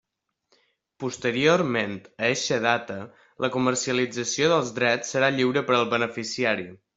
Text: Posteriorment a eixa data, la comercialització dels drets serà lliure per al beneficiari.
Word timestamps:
Posteriorment 1.01 1.93
a 2.23 2.29
eixa 2.29 2.57
data, 2.63 2.95
la 3.45 3.51
comercialització 3.57 4.49
dels 4.55 4.73
drets 4.79 5.13
serà 5.17 5.31
lliure 5.37 5.65
per 5.69 5.77
al 5.81 5.87
beneficiari. 5.95 6.69